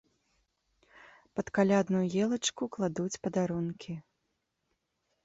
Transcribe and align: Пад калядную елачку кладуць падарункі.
Пад 1.39 1.47
калядную 1.57 2.01
елачку 2.25 2.63
кладуць 2.77 3.21
падарункі. 3.27 3.93